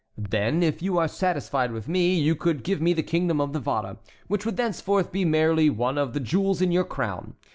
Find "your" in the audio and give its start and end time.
6.71-6.85